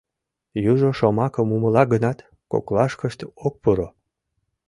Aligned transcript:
Южо 0.71 0.89
шомакым 0.99 1.47
умыла 1.55 1.83
гынат, 1.93 2.19
коклашкышт 2.51 3.19
ок 3.45 3.53
пуро. 3.61 3.87